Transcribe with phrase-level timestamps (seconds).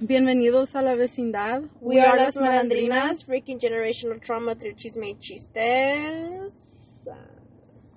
[0.00, 1.62] Bienvenidos a la vecindad.
[1.80, 7.08] We, are, las malandrinas, breaking generational trauma through chisme y chistes.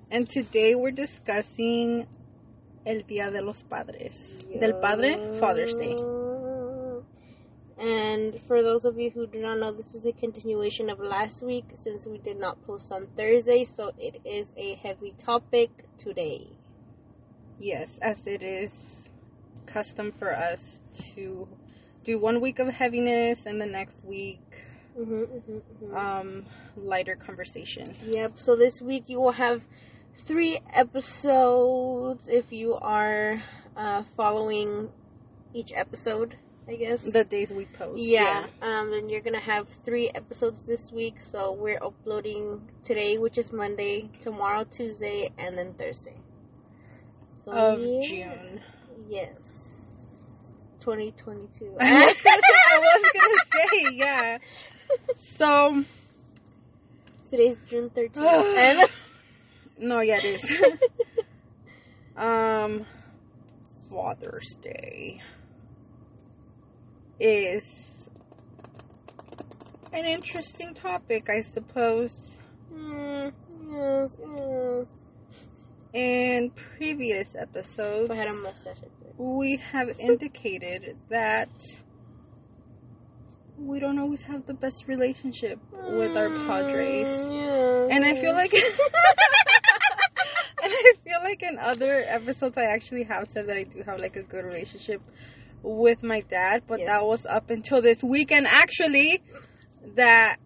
[0.10, 2.08] And today we're discussing
[2.86, 4.46] el Día de los Padres.
[4.62, 5.98] Del Padre, Father's Day.
[7.78, 11.44] And for those of you who do not know, this is a continuation of last
[11.44, 16.48] week since we did not post on Thursday, so it is a heavy topic today.
[17.60, 19.10] Yes, as it is
[19.66, 20.80] custom for us
[21.14, 21.48] to
[22.04, 24.42] do one week of heaviness and the next week
[25.00, 25.96] Mm-hmm, mm-hmm, mm-hmm.
[25.96, 27.86] um lighter conversation.
[28.06, 28.34] Yep.
[28.36, 29.64] So this week you will have
[30.14, 33.42] three episodes if you are
[33.78, 34.90] uh, following
[35.54, 36.36] each episode.
[36.68, 38.02] I guess The days we post.
[38.02, 38.46] Yeah.
[38.62, 38.92] Um.
[38.92, 41.22] Then you're gonna have three episodes this week.
[41.22, 46.18] So we're uploading today, which is Monday, tomorrow Tuesday, and then Thursday.
[47.28, 48.02] So Of yeah.
[48.02, 48.62] June.
[49.08, 49.59] Yes.
[50.80, 51.76] 2022.
[51.80, 54.38] I was gonna say, I was gonna say, yeah.
[55.18, 55.86] So
[57.30, 58.18] Today's June 13th.
[58.58, 58.90] and
[59.78, 60.64] no, yeah, it is.
[62.18, 62.86] um,
[63.90, 65.22] Father's Day
[67.20, 68.10] is
[69.94, 72.40] an interesting topic, I suppose.
[72.74, 73.32] Mm,
[73.72, 75.06] yes, yes.
[75.94, 78.99] In previous episodes, I had a mustache, I'd do it.
[79.20, 81.50] We have indicated that
[83.58, 87.10] we don't always have the best relationship with our padres.
[87.10, 87.96] Mm, yeah.
[87.96, 88.64] And I feel like and
[90.64, 94.16] I feel like in other episodes I actually have said that I do have like
[94.16, 95.02] a good relationship
[95.62, 96.88] with my dad, but Yes.
[96.88, 99.22] that was up until this weekend actually
[99.96, 100.38] that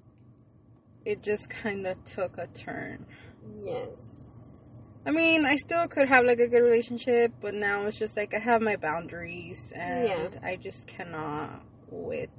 [1.06, 3.06] it just kind of took a turn.
[3.64, 4.12] yes.
[5.06, 8.34] I mean, I still could have like a good relationship, but now it's just like
[8.34, 10.30] I have my boundaries and Yeah.
[10.42, 12.30] I just cannot with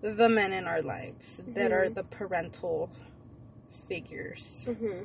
[0.00, 1.94] the men in our lives that are Mhm.
[1.94, 2.90] the parental
[3.88, 4.56] figures.
[4.66, 5.04] Mm-hmm.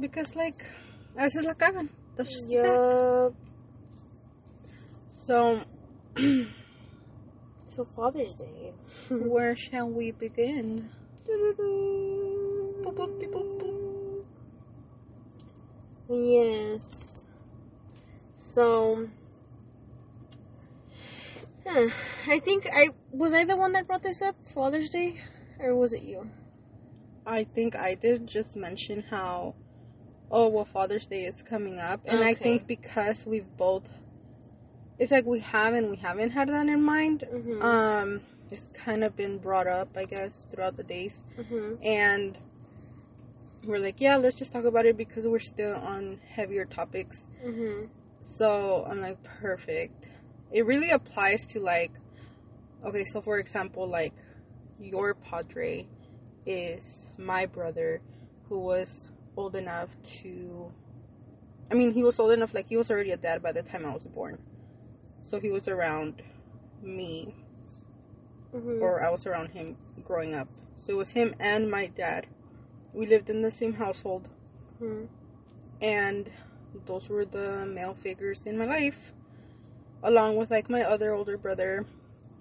[0.00, 0.64] Because like
[1.16, 1.90] a veces la cagan.
[2.16, 3.36] That's just a fact.
[5.08, 5.64] So
[7.64, 8.72] So Father's Day.
[9.10, 10.88] where shall we begin?
[12.82, 13.59] Boop, boop, boop.
[16.10, 17.24] Yes.
[18.32, 19.08] So,
[21.66, 21.88] huh,
[22.28, 25.20] I think I was I the one that brought this up, Father's Day,
[25.60, 26.28] or was it you?
[27.26, 29.54] I think I did just mention how
[30.30, 33.88] oh well Father's Day is coming up and I think because we've both
[34.98, 37.24] it's like we haven't we haven't had that in mind.
[37.32, 37.62] Mhm.
[37.62, 41.74] Um it's kind of been brought up I guess throughout the days Mm-hmm.
[41.84, 42.38] and
[43.64, 47.26] we're like yeah let's just talk about it because we're still on heavier topics.
[47.44, 47.86] Mm-hmm.
[48.20, 50.06] So I'm like perfect.
[50.52, 51.92] It really applies to like
[52.84, 54.14] okay, so for example, like
[54.78, 55.86] your padre
[56.46, 58.00] is my brother
[58.48, 60.72] who was old enough to
[61.70, 63.86] I mean, he was old enough like he was already a dad by the time
[63.86, 64.38] I was born.
[65.22, 66.22] So he was around
[66.82, 67.34] me
[68.54, 68.82] Mm-hmm.
[68.82, 70.48] or I was around him growing up.
[70.76, 72.26] So it was him and my dad.
[72.92, 74.28] We lived in the same household.
[74.82, 75.04] Mm-hmm.
[75.82, 76.30] and
[76.86, 79.12] those were the male figures in my life
[80.02, 81.84] along with like my other older brother.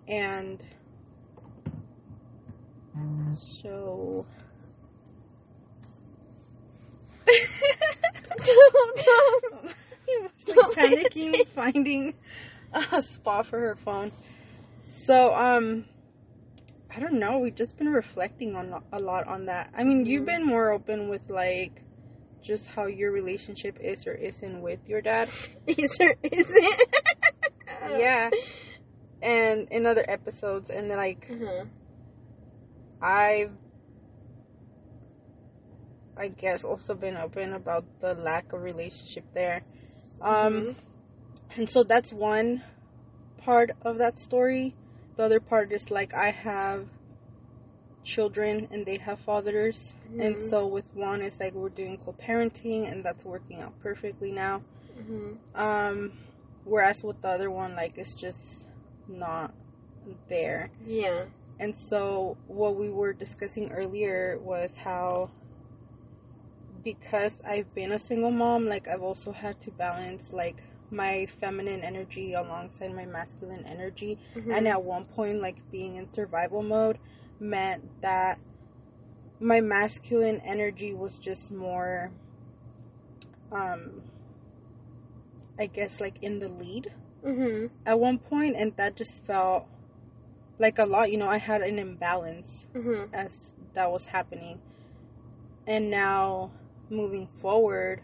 [0.07, 0.63] And
[3.37, 4.25] so
[7.27, 7.35] like
[10.75, 12.13] panicking finding
[12.91, 14.11] a spot for her phone.
[14.87, 15.85] So um
[16.95, 20.23] i don't know we've just been reflecting on a lot on that i mean you've
[20.23, 20.25] Mhm.
[20.25, 21.83] been more open with like
[22.41, 25.29] just how your relationship is or isn't with your dad
[25.67, 26.89] is there is it?
[27.97, 28.29] yeah
[29.21, 31.65] and in other episodes and then like Uh-huh.
[33.01, 33.51] i've
[36.17, 39.61] i guess also been open about the lack of relationship there
[40.21, 40.75] um Mhm.
[41.57, 42.63] and so that's one
[43.37, 44.75] part of that story
[45.19, 46.87] the other part is like i have
[48.05, 50.49] children and they have fathers and Mhm.
[50.49, 54.61] so with one it's like we're doing co-parenting and that's working out perfectly now
[54.97, 55.37] Mhm.
[55.55, 56.13] um
[56.63, 58.65] whereas with the other one like it's just
[59.09, 59.53] not
[60.29, 61.25] there Yeah.
[61.59, 65.31] and so what we were discussing earlier was how
[66.81, 71.81] because I've been a single mom, like I've also had to balance like my feminine
[71.83, 74.17] energy alongside my masculine energy.
[74.35, 74.53] Mhm.
[74.57, 76.97] And at one point, like being in survival mode
[77.39, 78.39] meant that
[79.39, 82.11] my masculine energy was just more,
[83.51, 84.01] um,
[85.57, 86.91] I guess, like in the lead
[87.25, 87.67] Mm-hmm.
[87.85, 89.67] at one point, and that just felt
[90.57, 91.11] like a lot.
[91.11, 93.13] You know, I had an imbalance Mm-hmm.
[93.13, 94.59] as that was happening,
[95.67, 96.51] and now
[96.89, 98.01] moving forward,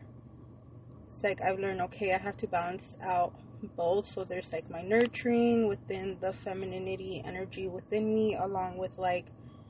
[1.16, 3.34] it's like I've learned okay, I have to balance out
[3.78, 4.06] both.
[4.06, 9.28] So there's like my nurturing within the femininity energy within me, along with like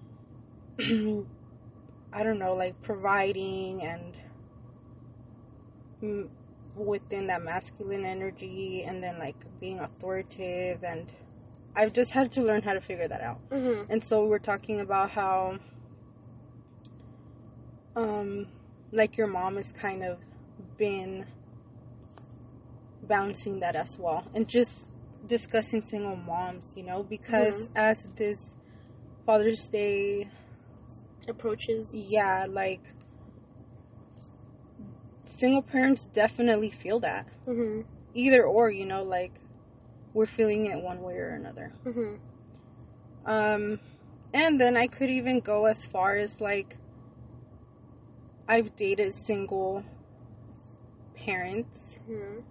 [0.80, 4.18] I don't know, like providing and
[6.76, 11.14] within that masculine energy, and then like being authoritative, and
[11.76, 13.48] I've just had to learn how to figure that out.
[13.52, 13.92] Mm-hmm.
[13.92, 15.60] And so we're talking about how,
[17.96, 18.48] um,
[18.92, 20.18] like your mom has kind of
[20.78, 21.28] been
[23.08, 24.88] balancing that as well, and just
[25.26, 28.52] discussing single moms, you know, because as this
[29.26, 30.30] Father's Day
[31.28, 31.94] Approaches.
[31.94, 32.82] yeah, like
[35.24, 37.28] single parents definitely feel that.
[37.48, 37.82] Mm-hmm.
[38.14, 39.34] Either or, you know, like
[40.14, 41.74] we're feeling it one way or another.
[41.86, 42.16] Mm-hmm.
[43.26, 43.80] Um
[44.34, 46.78] and then I could even go as far as like
[48.48, 49.84] I've dated single
[51.16, 52.42] parents Mm-hmm.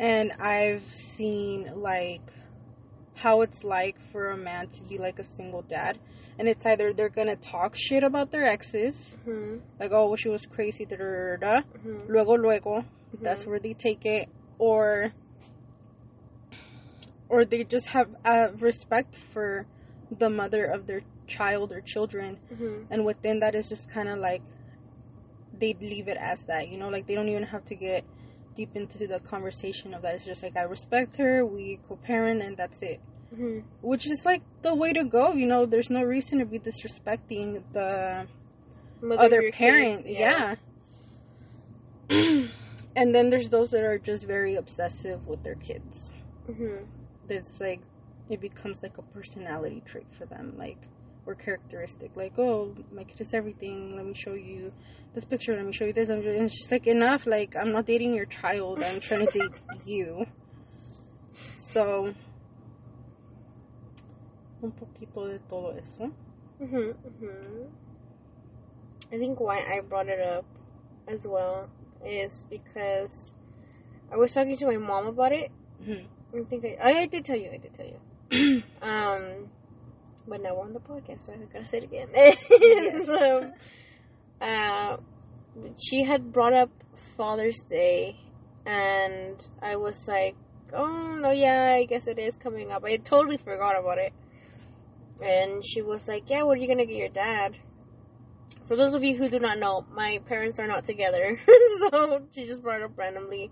[0.00, 2.32] And I've seen like
[3.14, 5.98] how it's like for a man to be like a single dad.
[6.38, 9.58] And it's either they're gonna talk shit about their exes, Mm-hmm.
[9.78, 11.60] like oh well, she was crazy, da da da.
[11.60, 12.10] Mm-hmm.
[12.12, 12.84] Luego luego,
[13.20, 15.12] that's where they take it, or
[17.28, 19.66] or they just have uh, respect for
[20.10, 22.84] the mother of their child or children, Mm-hmm.
[22.92, 24.42] and within that is just kind of like
[25.58, 28.02] they leave it as that, you know, like they don't even have to get
[28.54, 30.16] deep into the conversation of that.
[30.16, 33.00] It's just like I respect her, we co-parent, and that's it
[33.32, 33.60] Mm-hmm.
[33.80, 37.62] which is like the way to go you know there's no reason to be disrespecting
[37.72, 38.26] the
[39.16, 40.56] other parent yeah,
[42.10, 46.12] and then there's those that are just very obsessive with their kids
[46.50, 46.84] Mm-hmm.
[47.28, 47.80] it's like
[48.28, 50.78] it becomes like a personality trait for them like
[51.34, 54.72] characteristic like oh my kid is everything let me show you
[55.14, 57.86] this picture let me show you this and it's just like enough like i'm not
[57.86, 59.52] dating your child i'm trying to date
[59.84, 60.26] you
[61.56, 62.14] so
[64.62, 66.10] un poquito de todo eso
[66.60, 66.76] Mm-hmm.
[66.76, 67.64] Mm-hmm.
[69.12, 70.44] I think why I brought it up
[71.08, 71.70] as well
[72.04, 73.32] is because
[74.12, 75.50] I was talking to my mom about it.
[75.82, 76.04] Mhm.
[76.36, 77.50] I think I, I, I did tell you.
[77.50, 78.62] I did tell you.
[78.82, 79.48] um,
[80.30, 82.08] but now we're on the podcast, so I gotta say it again.
[82.14, 83.06] Yes.
[83.06, 83.52] so,
[84.40, 84.96] uh,
[85.76, 86.70] she had brought up
[87.16, 88.16] Father's Day,
[88.64, 90.36] and I was like,
[90.72, 94.12] "Oh no, yeah, I guess it is coming up." I totally forgot about it.
[95.22, 97.56] And she was like, "Yeah, what are you gonna get your dad?"
[98.64, 101.36] For those of you who do not know, my parents are not together,
[101.90, 103.50] so she just brought it up randomly.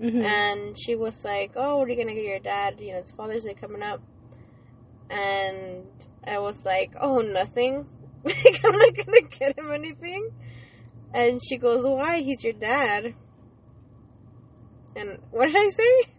[0.00, 0.24] Mhm.
[0.24, 2.80] And she was like, "Oh, what are you gonna get your dad?
[2.80, 4.02] You know, it's Father's Day coming up."
[5.10, 5.86] And
[6.26, 7.86] I was like, "Oh, nothing.
[8.24, 10.30] like, I'm not gonna get him anything."
[11.14, 12.20] And she goes, "Why?
[12.20, 13.14] He's your dad."
[14.96, 16.12] And what did I say?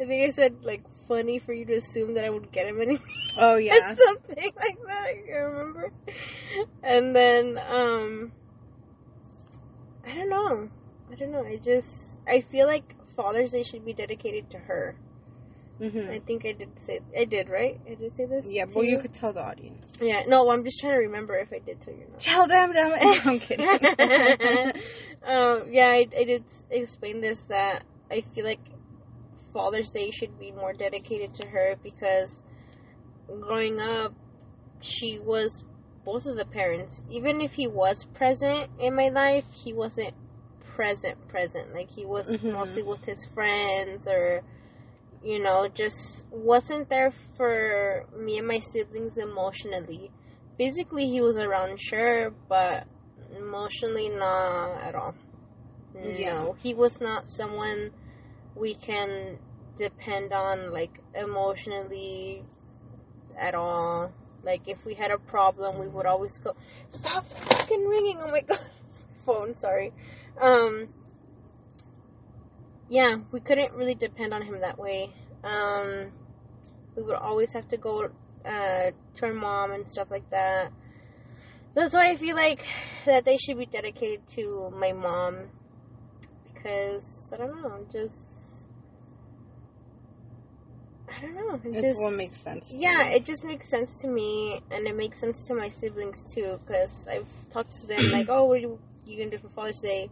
[0.00, 2.80] I think I said like funny for you to assume that I would get him
[2.80, 3.06] anything.
[3.38, 5.06] oh yeah something like that.
[5.08, 5.92] I can't remember.
[6.82, 8.32] And then, um,
[10.06, 10.70] I don't know.
[11.10, 11.44] I don't know.
[11.44, 14.96] I just I feel like Father's Day should be dedicated to her.
[15.80, 16.10] Mhm.
[16.10, 17.80] I think I did say I did right.
[17.88, 18.46] I did say this.
[18.46, 20.22] yeah well you could tell the audience Yeah.
[20.26, 22.20] No, I'm just trying to remember if I did tell you not.
[22.20, 23.66] tell them it i'm kidding
[25.26, 28.60] um, yeah, I, I did explain this that I feel like
[29.52, 32.42] Father's Day should be more dedicated to her because
[33.40, 34.12] growing up,
[34.80, 35.64] she was
[36.04, 37.02] both of the parents.
[37.10, 40.14] Even if he was present in my life, he wasn't
[40.60, 41.74] present, present.
[41.74, 42.52] Like he was Mhm.
[42.52, 44.42] mostly with his friends or,
[45.28, 50.10] you know, just wasn't there for me and my siblings emotionally.
[50.56, 52.86] Physically, he was around, sure, but
[53.36, 55.14] emotionally, not at all.
[55.94, 56.32] Yeah.
[56.32, 57.90] No, he was not someone
[58.56, 59.38] we can
[59.76, 62.42] depend on, like, emotionally
[63.38, 64.10] at all.
[64.42, 66.56] Like, if we had a problem, we would always go,
[66.88, 68.16] Stop fucking ringing!
[68.18, 68.60] Oh my god.
[69.26, 69.92] Phone, sorry.
[70.40, 70.88] Um,
[72.88, 75.10] yeah, we couldn't really depend on him that way.
[75.44, 76.12] Um,
[76.96, 78.10] we would always have to go
[78.44, 80.70] uh, to our mom and stuff like that.
[81.72, 82.66] So that's why I feel like
[83.04, 85.50] that they should be dedicated to my mom
[86.46, 88.66] because I don't know, just
[91.08, 91.54] I don't know.
[91.54, 94.96] It it's just what makes sense yeah, it just makes sense to me, and it
[94.96, 96.60] makes sense to my siblings too.
[96.64, 99.80] Because I've talked to them like, "Oh, what are you, you gonna do for Father's
[99.80, 100.10] Day?"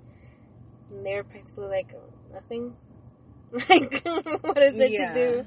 [0.90, 1.95] And they're practically like,
[2.37, 2.76] "Nothing."
[3.71, 4.02] Like,
[4.43, 5.14] what is it Yeah.
[5.14, 5.47] to do?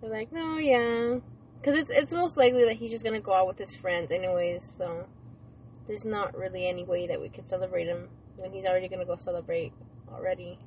[0.00, 1.18] They're like, no, yeah,
[1.58, 4.62] because it's it's most likely that he's just gonna go out with his friends anyways.
[4.62, 5.08] So
[5.86, 9.16] there's not really any way that we could celebrate him when he's already gonna go
[9.16, 9.72] celebrate
[10.12, 10.58] already.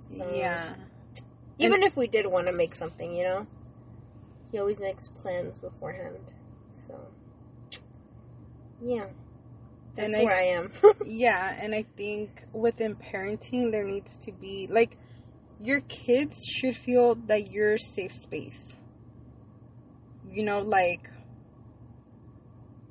[0.00, 0.74] So, yeah.
[1.58, 3.46] Even if we did want to make something, you know,
[4.50, 6.32] he always makes plans beforehand.
[6.86, 6.98] So
[8.84, 9.31] yeah, And
[9.96, 10.70] that's I- where I am.
[11.06, 14.96] Yeah, and I think within parenting, there needs to be like
[15.60, 18.74] your kids should feel that you're a safe space.
[20.30, 21.10] You know, like,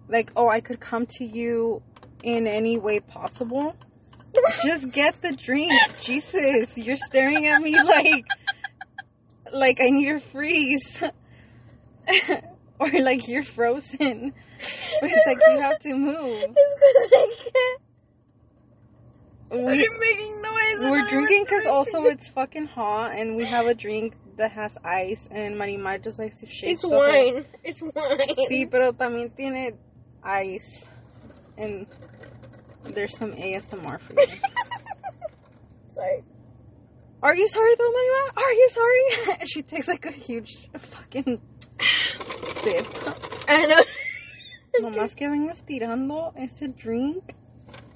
[0.07, 1.81] like oh, I could come to you
[2.23, 3.75] in any way possible.
[4.63, 6.77] Just get the drink, Jesus!
[6.77, 8.25] You're staring at me like,
[9.51, 11.01] like I need to freeze,
[12.93, 14.33] or like you're frozen.
[15.01, 16.55] But it's like you have to move.
[19.51, 20.89] We- Started making noise.
[20.89, 25.27] We're drinking because also it's fucking hot, and we have a drink that has ice,
[25.29, 26.69] and Marimar just likes to shake.
[26.71, 27.45] it's the whole- wine.
[27.63, 27.91] It's wine.
[28.49, 29.73] Sí, pero también tiene
[30.23, 30.85] ice,
[31.57, 31.85] and
[32.85, 34.27] there's some ASMR for you.
[35.89, 36.23] Sorry.
[37.21, 38.37] Are you sorry though, Marimar?
[38.41, 39.37] Are you sorry?
[39.47, 41.41] she takes like a huge fucking
[42.63, 42.85] sip.
[43.47, 43.81] I know.
[44.89, 47.35] Nomás que vengas tirando ese drink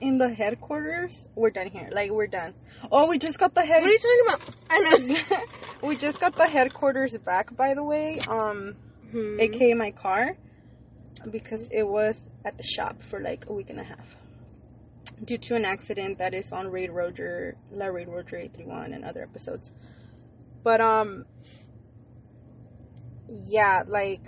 [0.01, 1.27] in the headquarters.
[1.35, 1.89] We're done here.
[1.91, 2.53] Like we're done.
[2.91, 3.81] Oh, we just got the head.
[3.81, 4.55] What are you talking about?
[4.69, 5.87] I know.
[5.87, 8.19] we just got the headquarters back, by the way.
[8.27, 8.75] Um,
[9.11, 9.39] Hmm.
[9.39, 10.35] aka my car,
[11.29, 14.17] because it was at the shop for like a week and a half
[15.23, 19.21] due to an accident that is on Raid Roger, La Raid Roger 831, and other
[19.21, 19.71] episodes.
[20.63, 21.25] But um,
[23.29, 24.23] yeah, like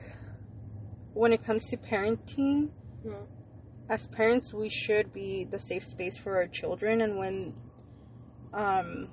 [1.18, 2.70] when it comes to parenting,
[3.04, 3.26] Hmm.
[3.90, 7.54] as parents, we should be the safe space for our children, and when
[8.54, 9.10] um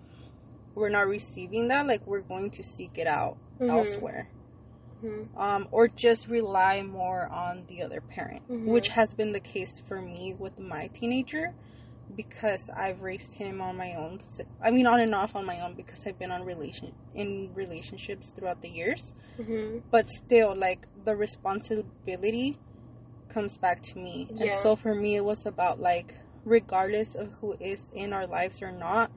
[0.74, 3.70] we're not receiving that, like we're going to seek it out Mhm.
[3.70, 4.28] elsewhere
[5.00, 5.22] Hmm.
[5.36, 8.66] um, or just rely more on the other parent, Mhm.
[8.66, 11.54] which has been the case for me with my teenager
[12.14, 14.18] because I've raised him on my own.
[14.62, 18.30] I mean, on and off on my own because I've been on relation in relationships
[18.34, 19.12] throughout the years.
[19.38, 19.82] Mhm.
[19.90, 22.58] But still, like the responsibility
[23.28, 27.56] comes back to me, and so for me, it was about like regardless of who
[27.58, 29.10] is in our lives or not.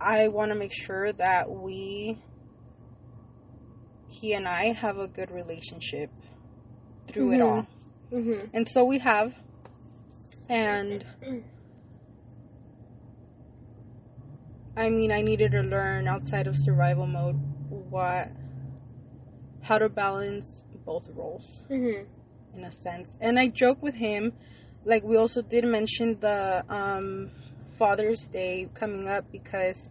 [0.00, 2.18] I want to make sure that we
[4.08, 6.10] he and I have a good relationship
[7.08, 7.44] through it Mhm.
[7.46, 7.66] all.
[8.12, 8.50] Mhm.
[8.52, 9.34] And so we have.
[10.48, 11.04] And
[14.76, 17.36] I mean, I needed to learn outside of survival mode
[17.68, 18.30] what
[19.62, 22.06] how to balance both roles Mhm.
[22.54, 23.16] in a sense.
[23.20, 24.32] And I joke with him
[24.84, 27.30] like we also did mention the um
[27.66, 29.90] Father's Day coming up because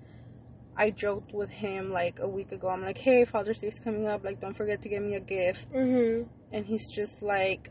[0.77, 2.69] I joked with him like a week ago.
[2.69, 4.23] I'm like, "Hey, Father's Day's coming up.
[4.23, 6.27] Like, don't forget to give me a gift." Mhm.
[6.51, 7.69] and he's just like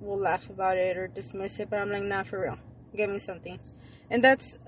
[0.00, 2.58] will laugh about it or dismiss it but i'm like nah for real
[2.96, 3.58] give me something
[4.10, 4.58] and that's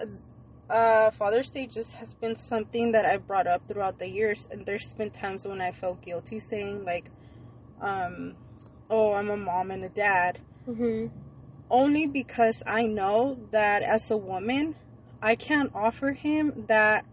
[0.70, 4.66] uh father's day just has been something that i brought up throughout the years and
[4.66, 7.10] there's been times when i felt guilty saying like
[7.80, 8.34] um
[8.90, 11.10] oh i'm a mom and a dad Mhm.
[11.70, 14.74] only because i know that as a woman
[15.22, 17.04] i can't offer him that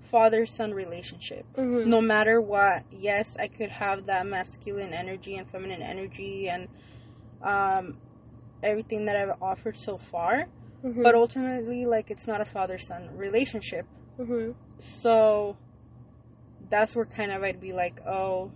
[0.00, 1.84] father son relationship Mhm.
[1.86, 6.68] no matter what yes i could have that masculine energy and feminine energy and
[7.42, 7.96] um
[8.62, 10.46] everything that i've offered so far.
[10.84, 11.02] Mhm.
[11.02, 13.86] but ultimately like it's not a father son relationship.
[14.18, 14.54] Mhm.
[14.78, 15.56] so
[16.70, 18.50] that's where kind of i'd be like oh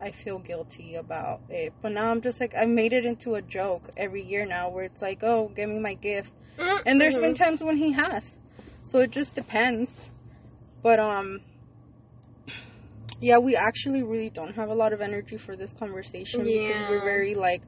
[0.00, 1.72] i feel guilty about it.
[1.82, 4.84] But now i'm just like i made it into a joke every year now where
[4.84, 6.34] it's like oh give me my gift.
[6.86, 8.36] And there's been times when he has.
[8.82, 10.10] So it just depends.
[10.82, 11.40] But um
[13.20, 17.04] yeah we actually really don't have a lot of energy for this conversation because we're
[17.04, 17.62] very like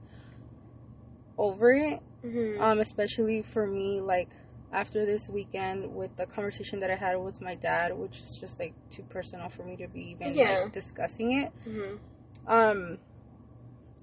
[1.39, 2.61] over it Mhm.
[2.61, 4.31] um especially for me like
[4.73, 8.59] after this weekend with the conversation that i had with my dad which is just
[8.59, 10.61] like too personal for me to be even Yeah.
[10.63, 11.99] like discussing it Mhm.
[12.47, 12.99] um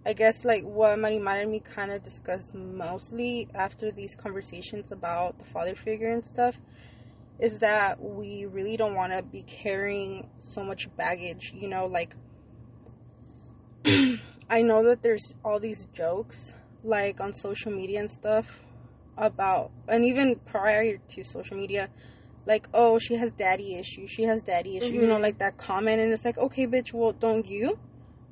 [0.04, 5.38] I guess like what Marimar and me kind of discussed mostly after these conversations about
[5.38, 6.60] the father figure and stuff
[7.38, 12.16] is that we really don't want to be carrying so much baggage, you know, like
[14.50, 18.62] I know that there's all these jokes like on social media and stuff
[19.18, 21.90] about and even prior to social media
[22.46, 25.22] like oh she has daddy issues she has daddy issues you know Mhm.
[25.22, 27.78] like that comment and it's like okay bitch well don't you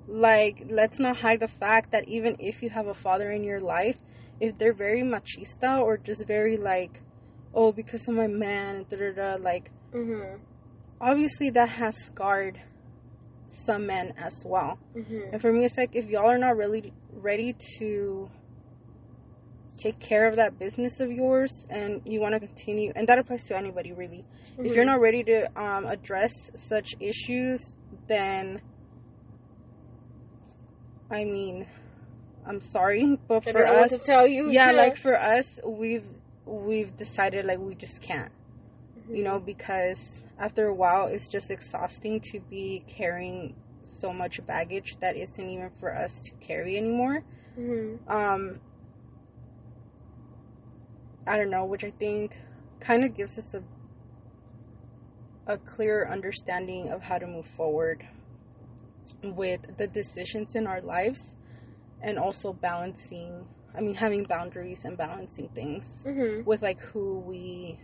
[0.08, 3.60] like let's not hide the fact that even if you have a father in your
[3.60, 4.00] life
[4.40, 7.02] if they're very machista or just very like
[7.52, 9.36] oh, because of my man, da da da.
[9.44, 10.40] Like, Mhm.
[11.02, 12.62] obviously that has scarred
[13.52, 14.78] some men as well.
[14.96, 15.34] Mhm.
[15.34, 18.30] And for me, it's like if y'all are not really ready to
[19.78, 23.44] take care of that business of yours and you want to continue, and that applies
[23.46, 24.26] to anybody really.
[24.58, 24.88] If you're Mhm.
[24.88, 27.76] not ready to um, address such issues,
[28.08, 28.62] then
[31.12, 31.68] I mean,
[32.46, 34.50] I'm sorry, but for us, to tell you.
[34.52, 36.06] yeah, like for us, we've
[36.46, 38.32] we've decided like we just can't,
[39.10, 39.24] you Mm-hmm.
[39.24, 45.16] know, because after a while, it's just exhausting to be carrying so much baggage that
[45.16, 47.24] isn't even for us to carry anymore.
[47.58, 47.98] Mhm.
[48.08, 48.60] Um,
[51.26, 52.38] I don't know, which I think
[52.80, 53.64] kind of gives us a
[55.48, 58.06] a clearer understanding of how to move forward
[59.24, 61.36] with the decisions in our lives
[62.02, 66.46] and also balancing I mean having boundaries and balancing things Mhm.
[66.46, 67.80] with like who we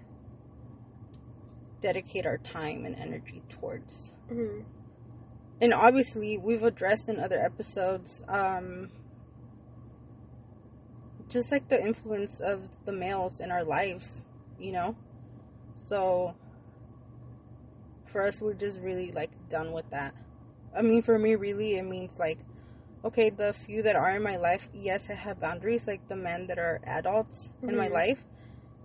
[1.85, 4.11] dedicate our time and energy towards.
[4.31, 4.63] Mhm.
[5.61, 8.89] And obviously we've addressed in other episodes um
[11.29, 14.23] just like the influence of the males in our lives,
[14.59, 14.95] you know?
[15.75, 16.33] So
[18.07, 20.15] for us we're just really like done with that.
[20.75, 22.39] I mean for me really it means like
[23.03, 26.47] okay, the few that are in my life, yes, I have boundaries like the men
[26.47, 27.93] that are adults in my Mhm.
[27.93, 28.25] life.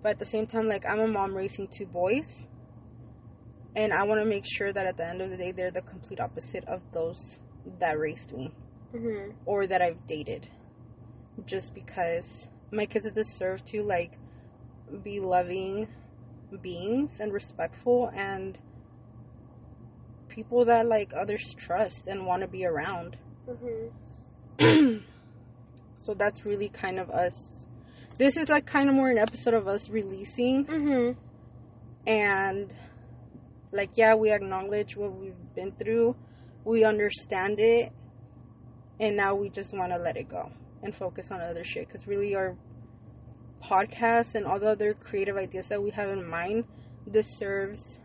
[0.03, 2.47] But at the same time like I'm a mom raising two boys
[3.77, 5.83] and I want to make sure that at the end of the day they're the
[5.83, 7.41] complete opposite of those
[7.79, 8.53] that raised me
[8.95, 9.35] Mhm.
[9.47, 10.49] or that I've dated.
[11.47, 14.19] Just because my kids deserve to like
[15.03, 15.89] be loving
[16.63, 18.59] beings and respectful and
[20.29, 23.17] people that like others trust and want to be around.
[23.49, 23.91] Mhm.
[25.99, 27.67] so that's really kind of us.
[28.19, 31.17] This is like kind of more an episode of us releasing Mhm.
[32.07, 32.75] and
[33.73, 36.17] like yeah we acknowledge what we've been through
[36.65, 37.93] we understand it
[39.01, 41.89] and now we just want to let it go and focus on other shit.
[41.89, 42.57] Because really our
[43.65, 46.65] podcast and all the other creative ideas that we have in mind
[47.11, 47.99] deserves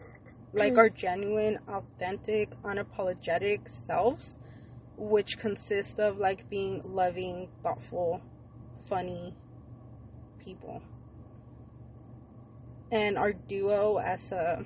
[0.54, 4.38] like our genuine authentic unapologetic selves
[4.98, 8.22] which consist of like being loving thoughtful
[8.86, 9.34] funny
[10.44, 10.82] people.
[12.90, 14.66] And our duo as a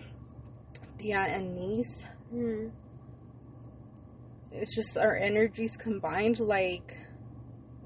[1.00, 2.72] Tia and niece Mhm.
[4.52, 6.98] it's just our energies combined like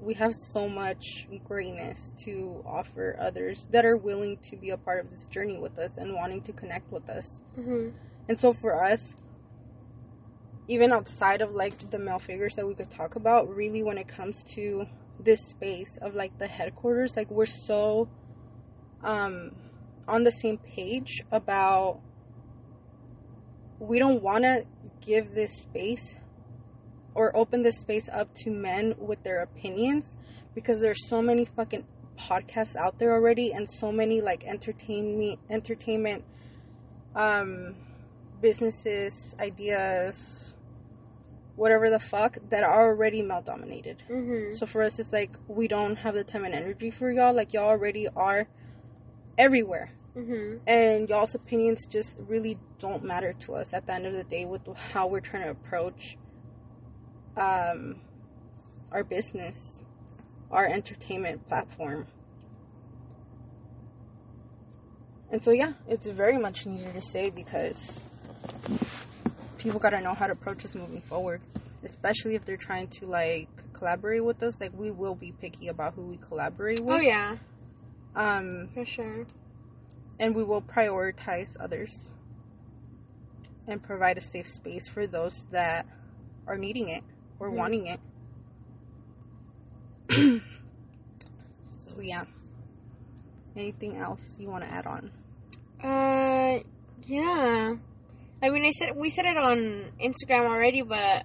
[0.00, 5.02] we have so much greatness to offer others that are willing to be a part
[5.04, 7.92] of this journey with us and wanting to connect with us Mhm.
[8.28, 9.14] and so for us
[10.66, 14.08] even outside of like the male figures that we could talk about really when it
[14.08, 14.86] comes to
[15.20, 18.08] this space of like the headquarters like we're so
[19.02, 19.54] um
[20.08, 22.00] on the same page about
[23.86, 24.64] we don't want to
[25.00, 26.14] give this space
[27.14, 30.16] or open this space up to men with their opinions
[30.54, 31.84] because there's so many fucking
[32.18, 36.24] podcasts out there already and so many like entertainment entertainment
[37.14, 37.74] um
[38.40, 40.54] businesses ideas
[41.56, 44.52] whatever the fuck that are already male dominated Mhm.
[44.56, 47.32] so for us it's like we don't have the time and energy for y'all.
[47.32, 48.46] Like y'all already are
[49.38, 50.60] everywhere Mhm.
[50.66, 54.44] and y'all's opinions just really don't matter to us at the end of the day
[54.44, 56.16] with how we're trying to approach
[57.36, 58.00] um
[58.92, 59.80] our business
[60.52, 62.06] our entertainment platform
[65.32, 68.04] and so yeah it's very much needed to say because
[69.58, 71.40] people got to know how to approach us moving forward
[71.82, 75.94] especially if they're trying to like collaborate with us like we will be picky about
[75.94, 77.36] who we collaborate with Oh yeah,
[78.14, 79.26] um for sure.
[80.18, 82.08] And we will prioritize others
[83.66, 85.86] and provide a safe space for those that
[86.46, 87.02] are needing it
[87.40, 87.56] or Mhm.
[87.56, 88.00] wanting it.
[91.62, 92.24] so yeah.
[93.56, 95.10] Anything else you want to add on?
[95.82, 96.58] Uh,
[97.04, 97.76] yeah.
[98.42, 101.24] I mean, I said we said it on Instagram already, but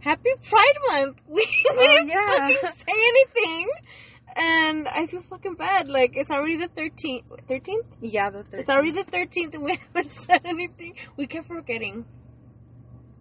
[0.00, 1.22] Happy Pride Month.
[1.28, 2.26] We, we Oh, didn't yeah.
[2.26, 3.70] fucking say anything,
[4.36, 5.88] and I feel fucking bad.
[5.88, 7.24] Like it's already the thirteenth.
[7.48, 7.86] Thirteenth?
[8.00, 8.54] Yeah, the 13th.
[8.60, 10.94] It's already the thirteenth, and we haven't said anything.
[11.16, 12.04] We kept forgetting.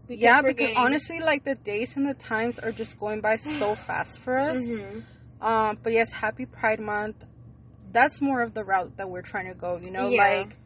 [0.07, 3.37] We kept yeah, because honestly, like the days and the times are just going by
[3.37, 4.59] so fast for us.
[4.61, 5.03] Mhm.
[5.41, 7.25] Um, but yes, Happy Pride Month.
[7.91, 9.77] That's more of the route that we're trying to go.
[9.77, 10.23] You know, Yeah.
[10.23, 10.57] like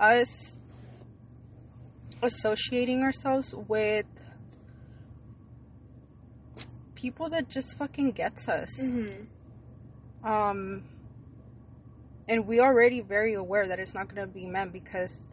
[0.00, 0.56] us
[2.22, 4.06] associating ourselves with
[6.94, 8.78] people that just fucking gets us.
[8.80, 9.26] Mhm.
[10.26, 10.82] Um,
[12.28, 15.30] and we already very aware that it's not going to be men because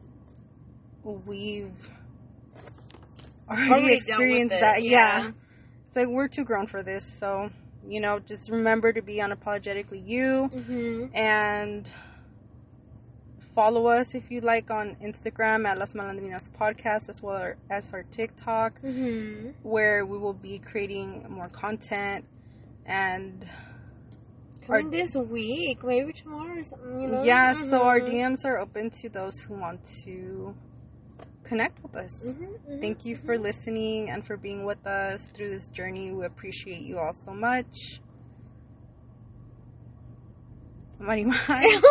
[1.03, 1.89] we've
[3.49, 4.83] already, Already experienced that.
[4.83, 5.23] yeah.
[5.23, 5.31] yeah.
[5.87, 7.03] It's like we're too grown for this.
[7.19, 7.49] So,
[7.87, 11.15] you know, just remember to be unapologetically you Mm-hmm.
[11.15, 11.89] and
[13.55, 18.03] follow us if you like on Instagram at Las Malandrinas Podcast as well as our
[18.03, 19.49] TikTok Mm-hmm.
[19.63, 22.25] where we will be creating more content
[22.85, 23.45] and
[24.67, 27.01] Coming this week, maybe tomorrow or something.
[27.01, 27.23] You know.
[27.23, 28.07] yeah, so our Mhm.
[28.07, 30.55] DMs are open to those who want to
[31.43, 32.23] connect with us.
[32.25, 36.11] Mhm, mhm, Thank you for listening and for being with us through this journey.
[36.11, 38.01] We appreciate you all so much.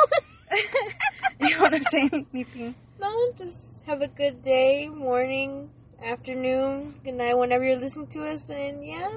[1.40, 2.76] You want to say anything?
[3.00, 5.70] No, just have a good day, morning,
[6.02, 9.10] afternoon, good night, whenever you're listening to us, and yeah.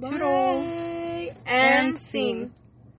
[0.00, 0.66] Toodles.
[1.46, 2.50] And And scene.
[2.50, 2.52] scene.